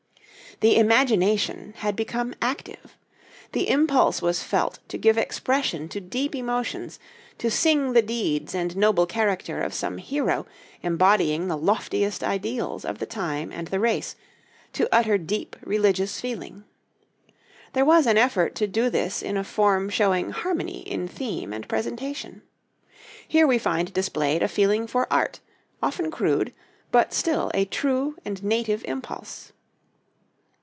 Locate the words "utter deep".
14.93-15.55